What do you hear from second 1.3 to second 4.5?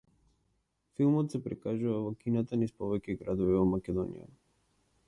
се прикажува во кината низ повеќе градови во Македонија.